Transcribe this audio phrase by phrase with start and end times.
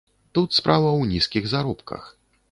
[0.35, 2.09] Тут справа ў нізкіх заробках.